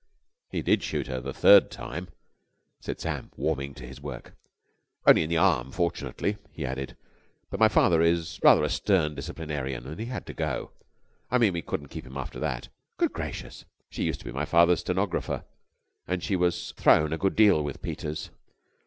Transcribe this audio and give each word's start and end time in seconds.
"He 0.49 0.63
did 0.63 0.81
shoot 0.81 1.05
her 1.05 1.21
the 1.21 1.31
third 1.31 1.69
time," 1.69 2.07
said 2.79 2.99
Sam 2.99 3.29
warming 3.35 3.75
to 3.75 3.85
his 3.85 4.01
work. 4.01 4.35
"Only 5.05 5.21
in 5.21 5.29
the 5.29 5.37
arm, 5.37 5.71
fortunately," 5.71 6.37
he 6.51 6.65
added. 6.65 6.97
"But 7.51 7.59
my 7.59 7.67
father 7.67 8.01
is 8.01 8.39
rather 8.41 8.63
a 8.63 8.69
stern 8.71 9.13
disciplinarian 9.13 9.85
and 9.85 9.99
he 9.99 10.07
had 10.07 10.25
to 10.25 10.33
go. 10.33 10.71
I 11.29 11.37
mean, 11.37 11.53
we 11.53 11.61
couldn't 11.61 11.89
keep 11.89 12.07
him 12.07 12.17
after 12.17 12.39
that." 12.39 12.69
"Good 12.97 13.13
gracious!" 13.13 13.63
"She 13.91 14.01
used 14.01 14.21
to 14.21 14.25
be 14.25 14.31
my 14.31 14.45
father's 14.45 14.79
stenographer, 14.79 15.43
and 16.07 16.23
she 16.23 16.35
was 16.35 16.71
thrown 16.71 17.13
a 17.13 17.17
good 17.19 17.35
deal 17.35 17.61
with 17.61 17.83
Peters. 17.83 18.31